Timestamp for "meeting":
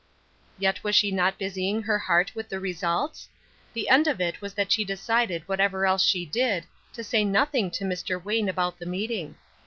8.87-9.35